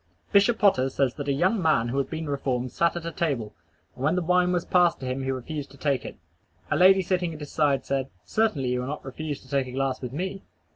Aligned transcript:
Bishop 0.31 0.57
Potter 0.57 0.89
says 0.89 1.13
that 1.13 1.27
a 1.27 1.31
young 1.31 1.61
man 1.61 1.89
who 1.89 1.99
had 1.99 2.09
been 2.09 2.27
reformed 2.27 2.71
sat 2.71 2.95
at 2.95 3.05
a 3.05 3.11
table, 3.11 3.53
and 3.93 4.03
when 4.03 4.15
the 4.15 4.23
wine 4.23 4.51
was 4.51 4.65
passed 4.65 4.99
to 5.01 5.05
him 5.05 5.19
refused 5.23 5.69
to 5.69 5.77
take 5.77 6.03
it. 6.05 6.17
A 6.71 6.75
lady 6.75 7.03
sitting 7.03 7.35
at 7.35 7.39
his 7.39 7.51
side 7.51 7.85
said, 7.85 8.09
"Certainly 8.25 8.69
you 8.69 8.79
will 8.79 8.87
not 8.87 9.05
refuse 9.05 9.39
to 9.41 9.47
take 9.47 9.67
a 9.67 9.71
glass 9.73 10.01
with 10.01 10.11
me?" 10.11 10.41